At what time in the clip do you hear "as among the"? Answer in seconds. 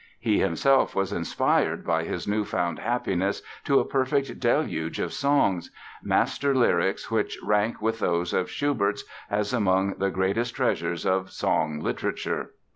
9.29-10.09